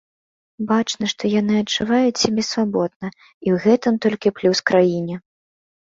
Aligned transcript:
Бачна, 0.71 1.05
што 1.11 1.23
яны 1.33 1.53
адчуваюць 1.63 2.21
сябе 2.23 2.43
свабодна, 2.51 3.07
і 3.13 3.47
ў 3.55 3.65
гэтым 3.69 3.93
толькі 4.11 4.37
плюс 4.41 4.57
краіне. 4.73 5.15